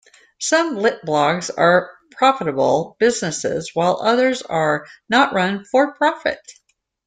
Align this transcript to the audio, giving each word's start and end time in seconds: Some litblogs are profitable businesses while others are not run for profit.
Some 0.39 0.77
litblogs 0.77 1.51
are 1.55 1.91
profitable 2.17 2.95
businesses 2.99 3.69
while 3.75 4.01
others 4.03 4.41
are 4.41 4.87
not 5.09 5.31
run 5.31 5.63
for 5.65 5.93
profit. 5.93 6.39